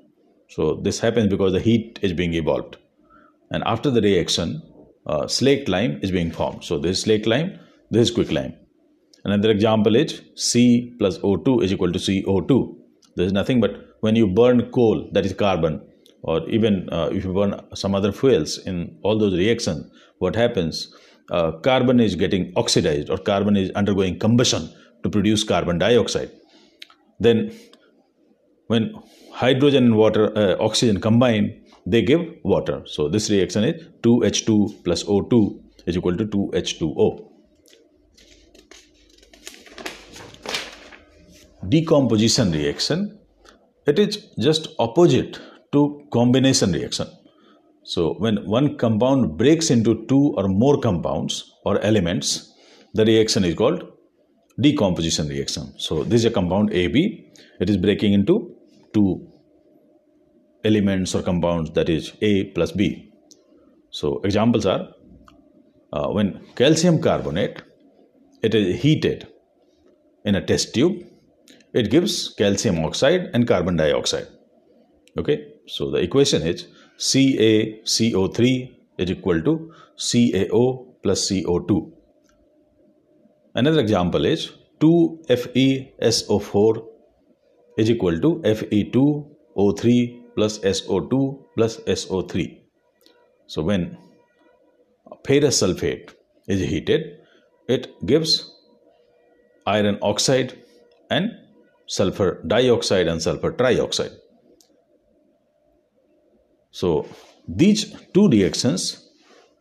So 0.49 0.75
this 0.75 0.99
happens 0.99 1.29
because 1.29 1.53
the 1.53 1.61
heat 1.61 1.99
is 2.01 2.11
being 2.11 2.33
evolved. 2.33 2.75
And 3.51 3.63
after 3.65 3.89
the 3.89 4.01
reaction, 4.01 4.61
uh, 5.05 5.27
lime 5.67 5.99
is 6.01 6.11
being 6.11 6.31
formed. 6.31 6.63
So 6.63 6.77
this 6.79 7.07
is 7.07 7.27
lime, 7.27 7.59
this 7.91 8.09
is 8.09 8.11
quicklime. 8.15 8.53
Another 9.23 9.51
example 9.51 9.95
is 9.95 10.21
C 10.35 10.95
plus 10.99 11.17
O2 11.19 11.63
is 11.63 11.73
equal 11.73 11.91
to 11.91 11.99
CO2. 11.99 12.75
There 13.15 13.25
is 13.25 13.33
nothing 13.33 13.59
but 13.59 13.71
when 14.01 14.15
you 14.15 14.27
burn 14.27 14.69
coal, 14.71 15.09
that 15.13 15.25
is 15.25 15.33
carbon, 15.33 15.81
or 16.21 16.47
even 16.49 16.87
uh, 16.91 17.09
if 17.11 17.25
you 17.25 17.33
burn 17.33 17.59
some 17.73 17.95
other 17.95 18.11
fuels 18.11 18.57
in 18.59 18.97
all 19.03 19.17
those 19.17 19.33
reactions, 19.33 19.89
what 20.19 20.35
happens? 20.35 20.93
Uh, 21.31 21.51
carbon 21.51 21.99
is 21.99 22.15
getting 22.15 22.53
oxidized 22.55 23.09
or 23.09 23.17
carbon 23.17 23.57
is 23.57 23.71
undergoing 23.71 24.17
combustion 24.17 24.69
to 25.03 25.09
produce 25.09 25.43
carbon 25.43 25.77
dioxide. 25.77 26.31
Then, 27.19 27.53
when 28.67 28.93
hydrogen 29.31 29.85
and 29.85 29.95
water, 29.95 30.37
uh, 30.37 30.55
oxygen 30.59 31.01
combine, 31.01 31.63
they 31.89 32.01
give 32.01 32.21
water. 32.43 32.81
So, 32.85 33.07
this 33.09 33.29
reaction 33.29 33.63
is 33.63 33.83
2H2 34.01 34.83
plus 34.83 35.03
O2 35.03 35.61
is 35.85 35.97
equal 35.97 36.17
to 36.17 36.25
2H2O. 36.25 37.31
Decomposition 41.69 42.51
reaction 42.51 43.17
it 43.87 43.99
is 43.99 44.17
just 44.37 44.67
opposite 44.79 45.39
to 45.71 46.01
combination 46.11 46.73
reaction. 46.73 47.07
So 47.83 48.15
when 48.15 48.45
one 48.45 48.77
compound 48.77 49.37
breaks 49.37 49.69
into 49.69 50.05
two 50.07 50.33
or 50.35 50.49
more 50.49 50.77
compounds 50.81 51.53
or 51.63 51.79
elements, 51.79 52.53
the 52.93 53.05
reaction 53.05 53.45
is 53.45 53.55
called 53.55 53.89
decomposition 54.59 55.29
reaction. 55.29 55.73
So 55.79 56.03
this 56.03 56.21
is 56.21 56.25
a 56.25 56.31
compound 56.31 56.73
AB. 56.73 57.31
It 57.61 57.69
is 57.69 57.77
breaking 57.77 58.11
into 58.11 58.53
two 58.93 59.26
elements 60.69 61.15
or 61.15 61.21
compounds 61.21 61.71
that 61.71 61.89
is 61.89 62.13
A 62.21 62.45
plus 62.55 62.71
B. 62.71 63.11
So 63.89 64.21
examples 64.23 64.65
are 64.65 64.87
uh, 65.93 66.07
when 66.09 66.41
calcium 66.55 67.01
carbonate 67.01 67.61
it 68.43 68.53
is 68.53 68.81
heated 68.81 69.27
in 70.25 70.35
a 70.35 70.45
test 70.45 70.73
tube 70.73 71.03
it 71.73 71.89
gives 71.91 72.29
calcium 72.41 72.83
oxide 72.85 73.29
and 73.33 73.47
carbon 73.47 73.77
dioxide. 73.77 74.27
Okay, 75.17 75.53
so 75.67 75.91
the 75.91 75.97
equation 75.97 76.41
is 76.43 76.67
CaCO3 76.99 78.75
is 78.97 79.11
equal 79.11 79.41
to 79.41 79.71
CaO 79.97 80.85
plus 81.03 81.29
CO2. 81.29 81.91
Another 83.55 83.79
example 83.79 84.25
is 84.25 84.51
2FeSO4 84.79 86.85
is 87.77 87.89
equal 87.89 88.19
to 88.19 88.41
Fe2O3 88.43 90.23
plus 90.37 90.59
SO2 90.59 91.43
plus 91.55 91.77
SO3. 91.97 92.61
So 93.47 93.63
when 93.63 93.97
ferrous 95.25 95.61
sulfate 95.61 96.13
is 96.47 96.61
heated, 96.61 97.17
it 97.67 97.87
gives 98.05 98.53
iron 99.65 99.97
oxide 100.01 100.53
and 101.09 101.31
sulfur 101.87 102.43
dioxide 102.47 103.07
and 103.07 103.21
sulfur 103.21 103.51
trioxide. 103.51 104.15
So 106.71 107.07
these 107.47 107.95
two 108.13 108.29
reactions, 108.29 109.09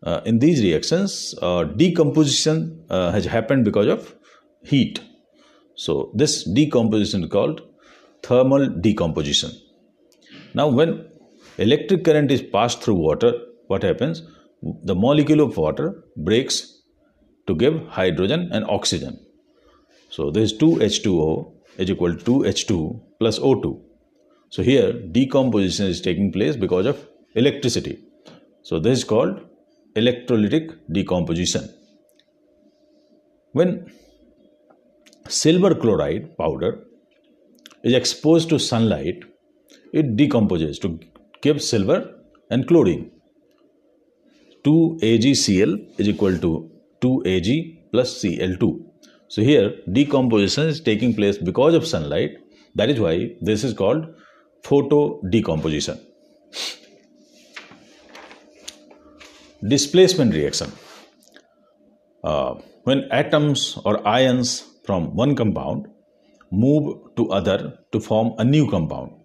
uh, 0.02 0.20
in 0.26 0.38
these 0.38 0.62
reactions, 0.62 1.34
uh, 1.40 1.64
decomposition 1.64 2.84
uh, 2.90 3.12
has 3.12 3.24
happened 3.24 3.64
because 3.64 3.86
of 3.86 4.14
heat. 4.62 5.00
So 5.74 6.10
this 6.14 6.44
decomposition 6.44 7.24
is 7.24 7.30
called 7.30 7.62
thermal 8.22 8.68
decomposition. 8.68 9.52
Now 10.56 10.68
when 10.68 11.10
electric 11.58 12.04
current 12.04 12.30
is 12.30 12.42
passed 12.42 12.82
through 12.82 12.94
water, 12.94 13.32
what 13.66 13.82
happens? 13.82 14.22
The 14.84 14.94
molecule 14.94 15.42
of 15.42 15.56
water 15.58 16.02
breaks 16.16 16.80
to 17.46 17.54
give 17.54 17.86
hydrogen 17.88 18.48
and 18.52 18.64
oxygen. 18.64 19.20
So 20.08 20.30
this 20.30 20.54
2H2O 20.54 21.52
is 21.76 21.90
equal 21.90 22.16
to 22.16 22.24
2H2 22.24 23.02
plus 23.18 23.38
O2. 23.38 23.82
So 24.48 24.62
here 24.62 24.94
decomposition 24.94 25.86
is 25.86 26.00
taking 26.00 26.32
place 26.32 26.56
because 26.56 26.86
of 26.86 27.06
electricity. 27.34 27.98
So 28.62 28.78
this 28.78 28.98
is 28.98 29.04
called 29.04 29.40
electrolytic 29.94 30.74
decomposition. 30.90 31.68
When 33.52 33.92
silver 35.28 35.74
chloride 35.74 36.36
powder 36.38 36.84
is 37.82 37.92
exposed 37.92 38.48
to 38.48 38.58
sunlight, 38.58 39.24
it 40.00 40.16
decomposes 40.16 40.78
to 40.84 40.88
give 41.42 41.62
silver 41.62 41.98
and 42.50 42.66
chlorine. 42.68 43.10
2AgCl 44.64 45.72
is 45.98 46.08
equal 46.08 46.36
to 46.38 46.70
2Ag 47.00 47.90
plus 47.92 48.22
Cl2. 48.22 48.86
So 49.28 49.42
here 49.42 49.74
decomposition 49.92 50.68
is 50.68 50.80
taking 50.80 51.14
place 51.14 51.38
because 51.38 51.74
of 51.74 51.86
sunlight. 51.86 52.32
That 52.74 52.90
is 52.90 53.00
why 53.00 53.36
this 53.40 53.64
is 53.64 53.72
called 53.74 54.06
photo 54.62 55.20
decomposition. 55.30 55.98
Displacement 59.66 60.34
reaction. 60.34 60.72
Uh, 62.22 62.54
when 62.84 63.08
atoms 63.10 63.78
or 63.84 64.06
ions 64.06 64.64
from 64.84 65.14
one 65.14 65.34
compound 65.34 65.86
move 66.50 66.98
to 67.16 67.30
other 67.30 67.78
to 67.92 68.00
form 68.00 68.34
a 68.38 68.44
new 68.44 68.68
compound, 68.70 69.15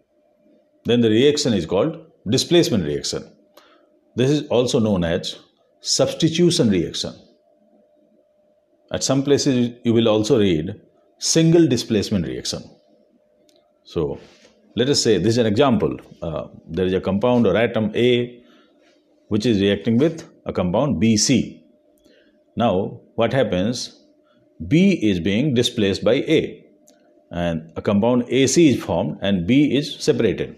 then 0.86 1.02
the 1.02 1.10
reaction 1.10 1.54
is 1.54 1.66
called 1.66 2.06
displacement 2.28 2.86
reaction. 2.86 3.30
This 4.16 4.30
is 4.30 4.48
also 4.48 4.80
known 4.80 5.04
as 5.04 5.38
substitution 5.80 6.70
reaction. 6.70 7.14
At 8.92 9.04
some 9.04 9.24
places, 9.24 9.72
you 9.84 9.94
will 9.94 10.10
also 10.10 10.40
read 10.40 10.80
single 11.18 11.68
displacement 11.68 12.28
reaction. 12.28 12.64
So, 13.84 14.20
let 14.76 14.90
us 14.90 15.02
say 15.02 15.18
this 15.18 15.34
is 15.34 15.38
an 15.38 15.46
example. 15.46 15.98
Uh, 16.22 16.48
there 16.68 16.86
is 16.86 16.94
a 16.94 17.02
compound 17.02 17.48
or 17.48 17.56
atom 17.56 17.92
A 17.96 18.42
which 19.28 19.46
is 19.46 19.62
reacting 19.62 19.98
with 19.98 20.30
a 20.46 20.52
compound 20.52 21.02
BC. 21.02 21.62
Now, 22.58 23.00
what 23.16 23.32
happens? 23.32 23.98
B 24.68 24.92
is 24.92 25.20
being 25.20 25.54
displaced 25.54 26.04
by 26.04 26.16
A, 26.16 26.66
and 27.32 27.72
a 27.78 27.82
compound 27.82 28.26
AC 28.28 28.70
is 28.70 28.84
formed, 28.84 29.18
and 29.22 29.48
B 29.48 29.76
is 29.76 29.96
separated. 30.00 30.58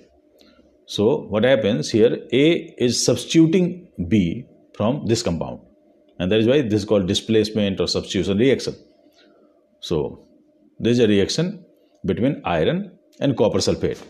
So, 0.86 1.22
what 1.30 1.44
happens 1.44 1.92
here? 1.92 2.18
A 2.32 2.76
is 2.78 3.04
substituting 3.04 3.88
B 4.08 4.46
from 4.76 5.06
this 5.06 5.24
compound 5.24 5.60
and 6.20 6.32
that 6.32 6.40
is 6.40 6.48
why 6.48 6.62
this 6.62 6.82
is 6.82 6.86
called 6.86 7.08
displacement 7.08 7.80
or 7.80 7.88
substitution 7.88 8.38
reaction. 8.38 8.76
So 9.80 10.28
this 10.80 10.94
is 10.98 11.00
a 11.00 11.08
reaction 11.08 11.66
between 12.06 12.42
iron 12.46 12.92
and 13.20 13.38
copper 13.38 13.60
sulfate. 13.60 14.02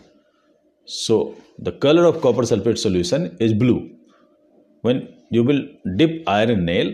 So 0.84 1.36
the 1.58 1.72
color 1.72 2.04
of 2.04 2.20
copper 2.20 2.42
sulfate 2.42 2.78
solution 2.78 3.36
is 3.40 3.52
blue. 3.52 3.90
When 4.82 5.08
you 5.30 5.42
will 5.42 5.62
dip 5.96 6.22
iron 6.28 6.64
nail 6.64 6.92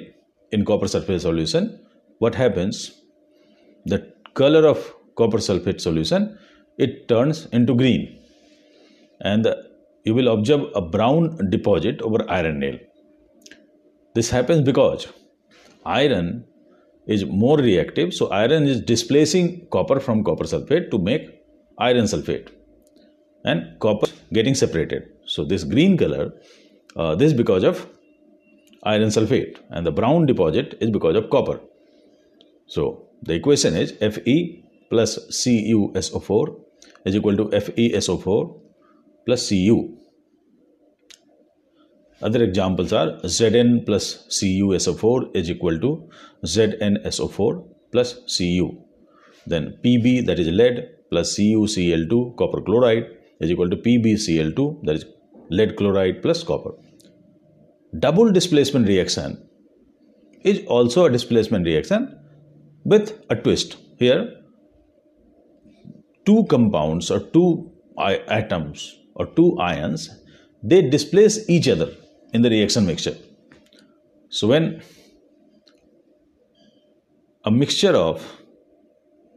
in 0.52 0.64
copper 0.64 0.86
sulfate 0.86 1.20
solution, 1.20 1.80
what 2.18 2.34
happens? 2.34 2.92
The 3.86 4.12
color 4.34 4.66
of 4.66 4.94
copper 5.16 5.38
sulfate 5.38 5.80
solution 5.80 6.38
it 6.78 7.08
turns 7.08 7.46
into 7.46 7.74
green 7.74 8.18
and 9.20 9.46
you 10.04 10.14
will 10.14 10.28
observe 10.28 10.62
a 10.74 10.80
brown 10.80 11.50
deposit 11.50 12.00
over 12.02 12.24
iron 12.28 12.58
nail 12.58 12.78
this 14.14 14.30
happens 14.30 14.62
because 14.62 15.06
iron 15.86 16.44
is 17.06 17.24
more 17.24 17.58
reactive, 17.58 18.12
so 18.12 18.28
iron 18.28 18.66
is 18.66 18.80
displacing 18.80 19.66
copper 19.70 20.00
from 20.00 20.24
copper 20.24 20.44
sulfate 20.44 20.90
to 20.90 20.98
make 20.98 21.42
iron 21.78 22.04
sulfate, 22.04 22.48
and 23.44 23.78
copper 23.78 24.08
getting 24.32 24.54
separated. 24.54 25.04
So 25.26 25.44
this 25.44 25.64
green 25.64 25.96
color, 25.96 26.32
uh, 26.96 27.14
this 27.14 27.32
is 27.32 27.34
because 27.34 27.64
of 27.64 27.86
iron 28.82 29.08
sulfate, 29.08 29.58
and 29.70 29.86
the 29.86 29.92
brown 29.92 30.26
deposit 30.26 30.76
is 30.80 30.90
because 30.90 31.16
of 31.16 31.30
copper. 31.30 31.60
So 32.66 33.06
the 33.22 33.34
equation 33.34 33.76
is 33.76 33.92
Fe 33.92 34.64
plus 34.90 35.18
CuSO4 35.30 36.60
is 37.04 37.14
equal 37.14 37.36
to 37.36 37.44
FeSO4 37.44 38.60
plus 39.30 39.48
Cu 39.48 39.80
other 42.22 42.42
examples 42.44 42.92
are 42.92 43.12
Zn 43.34 43.84
plus 43.86 44.26
CuSO4 44.28 45.34
is 45.34 45.50
equal 45.50 45.78
to 45.78 46.10
ZnSO4 46.44 47.64
plus 47.92 48.14
Cu. 48.36 48.66
Then 49.46 49.78
Pb 49.82 50.26
that 50.26 50.38
is 50.38 50.48
lead 50.48 50.90
plus 51.10 51.34
CuCl2 51.36 52.36
copper 52.36 52.60
chloride 52.60 53.06
is 53.40 53.50
equal 53.50 53.70
to 53.70 53.76
PbCl2 53.76 54.84
that 54.84 54.96
is 54.96 55.06
lead 55.48 55.76
chloride 55.76 56.20
plus 56.20 56.42
copper. 56.44 56.72
Double 57.98 58.30
displacement 58.30 58.86
reaction 58.86 59.42
is 60.44 60.60
also 60.66 61.06
a 61.06 61.10
displacement 61.10 61.64
reaction 61.64 62.18
with 62.84 63.18
a 63.30 63.36
twist. 63.36 63.78
Here 63.98 64.36
two 66.26 66.44
compounds 66.50 67.10
or 67.10 67.20
two 67.20 67.72
atoms 68.28 68.99
or 69.14 69.26
two 69.26 69.58
ions 69.58 70.10
they 70.62 70.82
displace 70.82 71.48
each 71.48 71.68
other 71.68 71.94
in 72.32 72.42
the 72.42 72.50
reaction 72.50 72.86
mixture. 72.86 73.16
So 74.28 74.48
when 74.48 74.82
a 77.44 77.50
mixture 77.50 77.96
of 77.96 78.42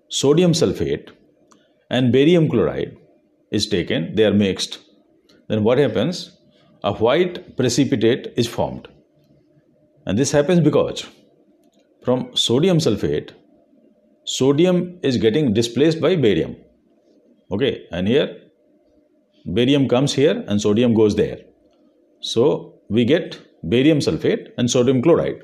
sodium 0.10 0.52
sulfate 0.52 1.12
and 1.90 2.12
barium 2.12 2.50
chloride 2.50 2.98
is 3.52 3.68
taken, 3.68 4.16
they 4.16 4.26
are 4.26 4.34
mixed, 4.34 4.80
then 5.48 5.64
what 5.64 5.78
happens? 5.78 6.38
A 6.84 6.94
white 6.94 7.56
precipitate 7.56 8.34
is 8.36 8.48
formed. 8.48 8.88
And 10.06 10.18
this 10.18 10.32
happens 10.32 10.60
because 10.60 11.06
from 12.04 12.36
sodium 12.36 12.80
sulfate, 12.80 13.32
sodium 14.26 15.00
is 15.02 15.18
getting 15.18 15.54
displaced 15.54 16.02
by 16.02 16.18
barium. 16.18 16.58
Okay, 17.52 17.88
and 17.92 18.08
here 18.08 18.43
barium 19.46 19.88
comes 19.88 20.14
here 20.14 20.44
and 20.48 20.62
sodium 20.62 20.94
goes 20.94 21.16
there. 21.16 21.38
So 22.22 22.76
we 22.90 23.06
get 23.06 23.40
barium 23.64 24.00
sulfate 24.00 24.50
and 24.58 24.70
sodium 24.70 25.02
chloride. 25.02 25.42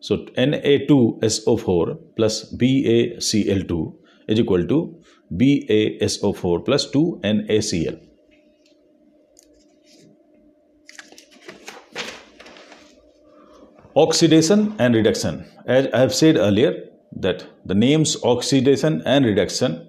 So 0.00 0.18
Na2SO4 0.36 1.98
plus 2.16 2.54
BaCl2 2.54 3.94
is 4.28 4.40
equal 4.40 4.66
to 4.66 5.02
BaSO4 5.32 6.64
plus 6.64 6.90
2NaCl. 6.90 8.00
Oxidation 13.96 14.74
and 14.78 14.94
reduction. 14.94 15.46
As 15.66 15.86
I 15.94 16.00
have 16.00 16.14
said 16.14 16.36
earlier, 16.36 16.74
that 17.16 17.46
the 17.64 17.74
names 17.74 18.16
oxidation 18.24 19.02
and 19.06 19.24
reduction 19.24 19.88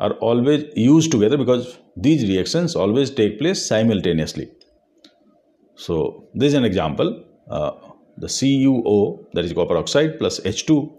are 0.00 0.12
always 0.14 0.64
used 0.76 1.10
together 1.10 1.38
because 1.38 1.78
these 1.96 2.28
reactions 2.28 2.74
always 2.74 3.10
take 3.10 3.38
place 3.38 3.64
simultaneously. 3.66 4.50
So 5.74 6.28
this 6.34 6.48
is 6.48 6.54
an 6.54 6.64
example. 6.64 7.24
Uh, 7.50 7.72
the 8.16 8.26
CuO 8.26 9.26
that 9.32 9.44
is 9.44 9.52
copper 9.52 9.76
oxide 9.76 10.18
plus 10.18 10.40
H2 10.40 10.92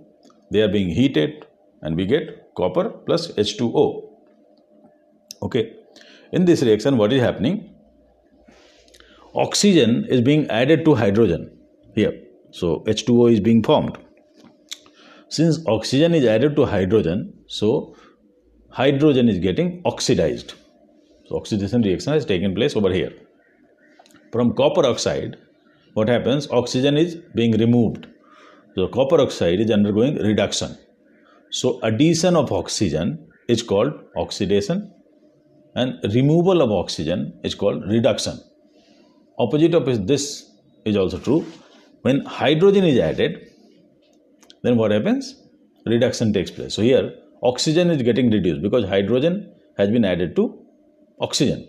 they 0.51 0.61
are 0.61 0.67
being 0.67 0.89
heated 0.89 1.45
and 1.81 1.95
we 1.95 2.05
get 2.05 2.53
copper 2.55 2.89
plus 2.89 3.31
H2O. 3.31 4.03
Okay. 5.41 5.73
In 6.31 6.45
this 6.45 6.61
reaction 6.61 6.97
what 6.97 7.11
is 7.11 7.21
happening? 7.21 7.69
Oxygen 9.35 10.05
is 10.09 10.21
being 10.21 10.47
added 10.49 10.85
to 10.85 10.95
hydrogen 10.95 11.57
here. 11.95 12.13
So 12.51 12.81
H2O 12.81 13.33
is 13.33 13.39
being 13.39 13.63
formed. 13.63 13.97
Since 15.29 15.65
oxygen 15.67 16.13
is 16.13 16.25
added 16.25 16.55
to 16.57 16.65
hydrogen, 16.65 17.33
so 17.47 17.95
hydrogen 18.69 19.27
is 19.27 19.39
getting 19.39 19.81
oxidized. 19.85 20.53
Oxidation 21.33 21.81
reaction 21.81 22.13
has 22.13 22.25
taken 22.25 22.53
place 22.55 22.75
over 22.75 22.91
here. 22.91 23.11
From 24.31 24.53
copper 24.55 24.85
oxide, 24.85 25.37
what 25.93 26.07
happens? 26.07 26.47
Oxygen 26.49 26.97
is 26.97 27.15
being 27.35 27.51
removed. 27.57 28.07
So 28.75 28.87
copper 28.87 29.21
oxide 29.21 29.59
is 29.59 29.69
undergoing 29.69 30.15
reduction. 30.15 30.77
So 31.51 31.79
addition 31.83 32.35
of 32.35 32.51
oxygen 32.51 33.27
is 33.47 33.61
called 33.61 33.93
oxidation 34.15 34.91
and 35.75 35.99
removal 36.13 36.61
of 36.61 36.71
oxygen 36.71 37.39
is 37.43 37.53
called 37.55 37.83
reduction. 37.87 38.39
Opposite 39.37 39.73
of 39.75 40.07
this 40.07 40.51
is 40.85 40.95
also 40.95 41.19
true. 41.19 41.45
When 42.01 42.25
hydrogen 42.25 42.83
is 42.85 42.99
added, 42.99 43.49
then 44.63 44.77
what 44.77 44.91
happens? 44.91 45.35
Reduction 45.85 46.33
takes 46.33 46.51
place. 46.51 46.73
So 46.73 46.81
here 46.81 47.13
oxygen 47.43 47.89
is 47.91 48.01
getting 48.01 48.31
reduced 48.31 48.61
because 48.61 48.85
hydrogen 48.85 49.53
has 49.77 49.89
been 49.89 50.05
added 50.05 50.35
to 50.37 50.62
oxygen. 51.19 51.67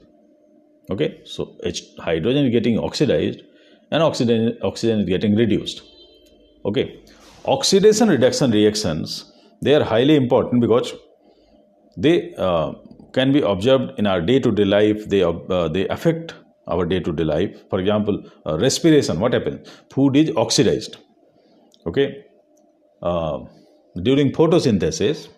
Okay, 0.90 1.20
so 1.24 1.56
hydrogen 1.98 2.46
is 2.46 2.52
getting 2.52 2.78
oxidized 2.78 3.40
and 3.90 4.02
oxygen, 4.02 4.58
oxygen 4.62 5.00
is 5.00 5.06
getting 5.06 5.34
reduced. 5.34 5.82
Okay, 6.66 7.00
oxidation 7.46 8.08
reduction 8.08 8.50
reactions 8.50 9.32
they 9.64 9.74
are 9.74 9.84
highly 9.84 10.16
important 10.16 10.60
because 10.60 10.92
they 11.96 12.34
uh, 12.34 12.72
can 13.12 13.32
be 13.32 13.40
observed 13.40 13.98
in 13.98 14.06
our 14.06 14.20
day-to-day 14.20 14.64
life. 14.64 15.08
They 15.08 15.22
uh, 15.22 15.68
they 15.68 15.86
affect 15.88 16.34
our 16.66 16.84
day-to-day 16.84 17.24
life. 17.24 17.62
For 17.70 17.78
example, 17.78 18.22
uh, 18.46 18.58
respiration. 18.58 19.20
What 19.20 19.32
happens? 19.32 19.68
Food 19.90 20.16
is 20.16 20.32
oxidized. 20.36 20.96
Okay. 21.86 22.24
Uh, 23.02 23.44
during 24.02 24.32
photosynthesis, 24.32 25.28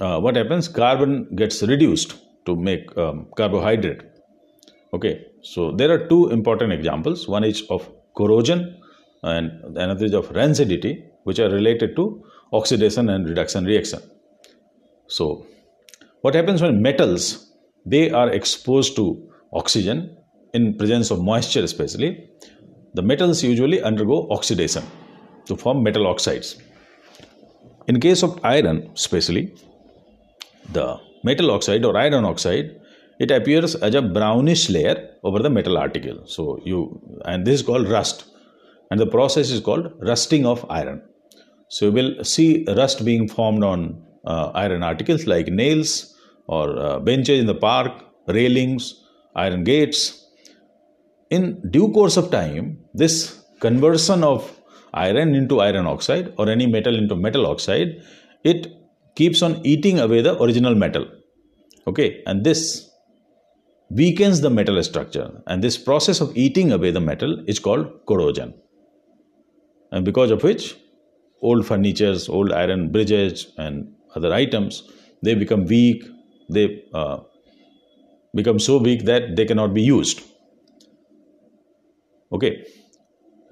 uh, 0.00 0.20
what 0.20 0.36
happens? 0.36 0.68
Carbon 0.68 1.28
gets 1.34 1.62
reduced 1.62 2.14
to 2.46 2.56
make 2.56 2.96
um, 2.96 3.26
carbohydrate. 3.36 4.02
Okay. 4.92 5.26
So 5.42 5.72
there 5.72 5.90
are 5.90 6.08
two 6.08 6.28
important 6.30 6.72
examples. 6.72 7.28
One 7.28 7.44
is 7.44 7.62
of 7.70 7.88
corrosion, 8.16 8.80
and 9.22 9.76
another 9.76 10.06
is 10.06 10.14
of 10.14 10.28
rancidity, 10.30 11.04
which 11.24 11.38
are 11.38 11.50
related 11.50 11.96
to 11.96 12.24
oxidation 12.52 13.08
and 13.08 13.28
reduction 13.28 13.64
reaction. 13.64 14.00
So 15.08 15.46
what 16.22 16.34
happens 16.34 16.62
when 16.62 16.82
metals 16.82 17.52
they 17.84 18.10
are 18.10 18.30
exposed 18.30 18.96
to 18.96 19.04
oxygen 19.52 20.16
in 20.54 20.76
presence 20.76 21.10
of 21.14 21.20
moisture 21.22 21.62
especially 21.62 22.28
the 22.94 23.02
metals 23.10 23.42
usually 23.44 23.80
undergo 23.90 24.16
oxidation 24.36 24.84
to 25.44 25.56
form 25.56 25.82
metal 25.82 26.06
oxides 26.12 26.56
in 27.86 28.00
case 28.00 28.22
of 28.28 28.40
iron 28.42 28.90
especially 28.94 29.44
the 30.72 30.86
metal 31.28 31.50
oxide 31.56 31.84
or 31.88 31.96
iron 32.04 32.26
oxide 32.32 32.68
it 33.24 33.30
appears 33.38 33.74
as 33.86 33.94
a 34.00 34.02
brownish 34.16 34.64
layer 34.76 34.96
over 35.28 35.40
the 35.46 35.52
metal 35.58 35.76
article 35.84 36.18
so 36.36 36.42
you 36.70 36.78
and 37.24 37.46
this 37.46 37.60
is 37.60 37.66
called 37.68 37.88
rust 37.96 38.24
and 38.90 39.00
the 39.04 39.10
process 39.16 39.50
is 39.56 39.60
called 39.68 39.86
rusting 40.10 40.44
of 40.54 40.64
iron 40.80 40.98
so 41.68 41.86
you 41.86 41.92
will 41.98 42.12
see 42.32 42.64
rust 42.80 43.04
being 43.04 43.26
formed 43.28 43.64
on 43.72 43.80
uh, 44.24 44.50
iron 44.54 44.82
articles 44.82 45.26
like 45.26 45.48
nails 45.48 45.90
or 46.46 46.78
uh, 46.78 46.98
benches 47.00 47.40
in 47.40 47.46
the 47.46 47.54
park, 47.54 47.92
railings, 48.28 49.02
iron 49.34 49.64
gates. 49.64 50.24
In 51.30 51.60
due 51.70 51.88
course 51.92 52.16
of 52.16 52.30
time, 52.30 52.78
this 52.94 53.42
conversion 53.60 54.22
of 54.22 54.60
iron 54.94 55.34
into 55.34 55.60
iron 55.60 55.86
oxide 55.86 56.32
or 56.38 56.48
any 56.48 56.66
metal 56.66 56.96
into 56.96 57.16
metal 57.16 57.46
oxide, 57.46 58.00
it 58.44 58.68
keeps 59.16 59.42
on 59.42 59.64
eating 59.66 59.98
away 59.98 60.20
the 60.22 60.40
original 60.40 60.74
metal. 60.74 61.06
Okay, 61.86 62.22
and 62.26 62.44
this 62.44 62.90
weakens 63.90 64.40
the 64.40 64.50
metal 64.50 64.82
structure, 64.82 65.42
and 65.46 65.62
this 65.62 65.78
process 65.78 66.20
of 66.20 66.36
eating 66.36 66.72
away 66.72 66.90
the 66.90 67.00
metal 67.00 67.44
is 67.46 67.58
called 67.60 67.86
corrosion. 68.08 68.54
And 69.92 70.04
because 70.04 70.32
of 70.32 70.42
which 70.42 70.76
old 71.42 71.64
furnitures, 71.64 72.28
old 72.28 72.52
iron 72.52 72.90
bridges, 72.90 73.52
and 73.56 73.94
other 74.16 74.32
items, 74.32 74.82
they 75.22 75.34
become 75.34 75.64
weak, 75.66 76.04
they 76.50 76.82
uh, 76.92 77.18
become 78.34 78.58
so 78.58 78.78
weak 78.78 79.04
that 79.04 79.36
they 79.36 79.44
cannot 79.44 79.72
be 79.72 79.82
used. 79.82 80.22
Okay, 82.32 82.64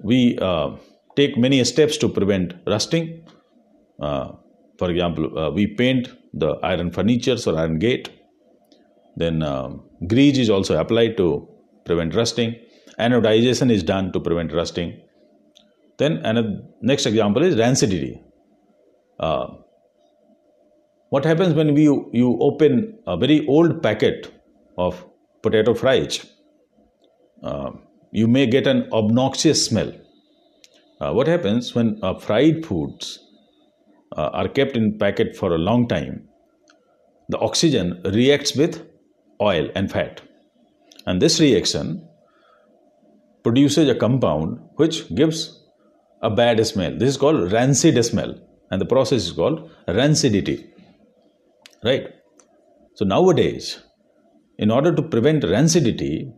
we 0.01 0.37
uh, 0.39 0.71
take 1.15 1.37
many 1.37 1.63
steps 1.63 1.95
to 1.97 2.09
prevent 2.09 2.53
rusting. 2.67 3.25
Uh, 3.99 4.33
for 4.77 4.91
example, 4.91 5.39
uh, 5.39 5.49
we 5.51 5.67
paint 5.67 6.09
the 6.33 6.55
iron 6.63 6.91
furnitures 6.91 7.47
or 7.47 7.57
iron 7.57 7.79
gate. 7.79 8.09
Then 9.15 9.43
um, 9.43 9.83
grease 10.07 10.37
is 10.37 10.49
also 10.49 10.77
applied 10.79 11.17
to 11.17 11.47
prevent 11.85 12.15
rusting. 12.15 12.55
Anodization 12.99 13.71
is 13.71 13.83
done 13.83 14.11
to 14.13 14.19
prevent 14.19 14.53
rusting 14.53 15.01
then 15.97 16.17
another 16.17 16.61
next 16.81 17.05
example 17.05 17.43
is 17.43 17.55
rancidity. 17.55 18.21
Uh, 19.19 19.47
what 21.09 21.23
happens 21.23 21.53
when 21.53 21.75
you, 21.75 22.09
you 22.11 22.37
open 22.41 22.97
a 23.07 23.15
very 23.15 23.45
old 23.47 23.81
packet 23.81 24.31
of 24.77 25.05
potato 25.41 25.73
fries? 25.73 26.25
Uh, 27.43 27.71
you 28.11 28.27
may 28.27 28.45
get 28.45 28.67
an 28.67 28.89
obnoxious 28.91 29.65
smell. 29.65 29.93
Uh, 30.99 31.13
what 31.13 31.27
happens 31.27 31.75
when 31.75 31.99
uh, 32.01 32.17
fried 32.17 32.65
foods 32.65 33.19
uh, 34.17 34.29
are 34.33 34.47
kept 34.47 34.75
in 34.75 34.97
packet 34.97 35.35
for 35.35 35.53
a 35.53 35.57
long 35.57 35.87
time? 35.87 36.27
The 37.29 37.37
oxygen 37.39 38.01
reacts 38.03 38.55
with 38.55 38.85
oil 39.41 39.69
and 39.75 39.91
fat, 39.91 40.21
and 41.05 41.21
this 41.21 41.39
reaction 41.39 42.07
produces 43.43 43.87
a 43.89 43.95
compound 43.95 44.59
which 44.75 45.13
gives 45.13 45.61
a 46.21 46.29
bad 46.29 46.65
smell. 46.65 46.97
This 46.97 47.09
is 47.09 47.17
called 47.17 47.51
rancid 47.51 48.03
smell, 48.03 48.35
and 48.71 48.81
the 48.81 48.85
process 48.85 49.25
is 49.25 49.31
called 49.31 49.69
rancidity. 49.87 50.67
Right? 51.83 52.07
So, 52.95 53.05
nowadays, 53.05 53.79
in 54.57 54.71
order 54.71 54.95
to 54.95 55.01
prevent 55.01 55.43
rancidity, 55.43 56.33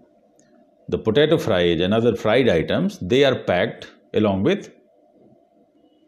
the 0.90 0.98
potato 0.98 1.38
fries 1.38 1.80
and 1.82 1.94
other 1.94 2.16
fried 2.16 2.50
items 2.50 2.98
they 3.00 3.24
are 3.24 3.44
packed 3.44 3.88
along 4.14 4.44
with 4.44 4.72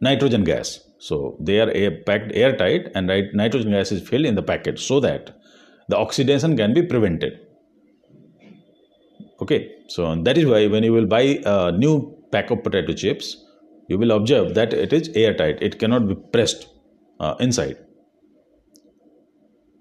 nitrogen 0.02 0.44
gas. 0.44 0.82
So, 0.98 1.38
they 1.40 1.62
are 1.62 1.72
air, 1.72 2.02
packed 2.06 2.32
airtight, 2.34 2.92
and 2.96 3.08
nitrogen 3.08 3.72
gas 3.72 3.92
is 3.92 4.08
filled 4.08 4.26
in 4.26 4.36
the 4.36 4.44
packet 4.44 4.80
so 4.80 5.00
that 5.00 5.39
the 5.90 5.98
oxidation 5.98 6.56
can 6.56 6.74
be 6.74 6.84
prevented. 6.84 7.40
Okay, 9.42 9.76
so 9.88 10.16
that 10.24 10.38
is 10.38 10.46
why 10.46 10.68
when 10.68 10.84
you 10.84 10.94
will 10.94 11.06
buy 11.06 11.40
a 11.46 11.72
new 11.72 12.16
pack 12.32 12.52
of 12.52 12.64
potato 12.64 12.94
chips, 12.94 13.38
you 13.88 13.98
will 13.98 14.12
observe 14.12 14.54
that 14.56 14.74
it 14.74 14.94
is 14.94 15.10
airtight. 15.16 15.62
It 15.62 15.80
cannot 15.80 16.08
be 16.08 16.16
pressed 16.16 16.68
uh, 17.20 17.36
inside. 17.40 17.78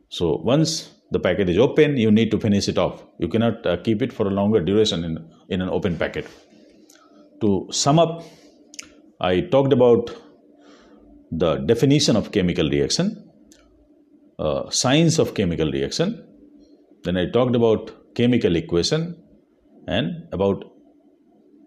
So 0.08 0.36
once 0.42 0.90
the 1.10 1.18
packet 1.18 1.48
is 1.48 1.58
open 1.58 1.96
you 1.96 2.10
need 2.10 2.30
to 2.30 2.38
finish 2.38 2.68
it 2.68 2.78
off. 2.78 3.04
You 3.18 3.28
cannot 3.28 3.66
uh, 3.66 3.76
keep 3.78 4.02
it 4.02 4.12
for 4.12 4.26
a 4.26 4.30
longer 4.30 4.60
duration 4.60 5.04
in, 5.04 5.30
in 5.48 5.60
an 5.60 5.68
open 5.68 5.96
packet. 5.96 6.26
To 7.40 7.68
sum 7.70 7.98
up 7.98 8.24
i 9.20 9.40
talked 9.40 9.72
about 9.72 10.10
the 11.32 11.56
definition 11.70 12.16
of 12.16 12.30
chemical 12.30 12.68
reaction 12.70 13.27
uh, 14.38 14.70
science 14.70 15.18
of 15.18 15.34
chemical 15.34 15.70
reaction 15.78 16.10
then 17.04 17.16
i 17.16 17.26
talked 17.36 17.56
about 17.56 17.92
chemical 18.14 18.56
equation 18.56 19.02
and 19.86 20.28
about 20.32 20.64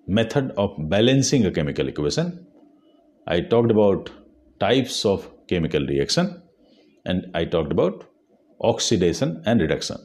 method 0.07 0.51
of 0.57 0.75
balancing 0.89 1.45
a 1.45 1.51
chemical 1.51 1.87
equation. 1.87 2.45
I 3.27 3.41
talked 3.41 3.71
about 3.71 4.09
types 4.59 5.05
of 5.05 5.29
chemical 5.47 5.85
reaction 5.85 6.41
and 7.05 7.27
I 7.33 7.45
talked 7.45 7.71
about 7.71 8.05
oxidation 8.61 9.41
and 9.45 9.61
reduction. 9.61 9.97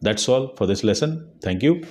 That's 0.00 0.28
all 0.28 0.54
for 0.56 0.66
this 0.66 0.82
lesson. 0.82 1.30
Thank 1.42 1.62
you. 1.62 1.84